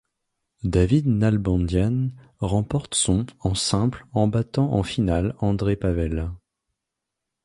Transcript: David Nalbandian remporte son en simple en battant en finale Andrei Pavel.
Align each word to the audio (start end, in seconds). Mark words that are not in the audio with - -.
David 0.63 1.05
Nalbandian 1.05 2.07
remporte 2.39 2.95
son 2.95 3.27
en 3.37 3.53
simple 3.53 4.07
en 4.13 4.27
battant 4.27 4.73
en 4.73 4.81
finale 4.81 5.35
Andrei 5.37 5.75
Pavel. 5.75 6.31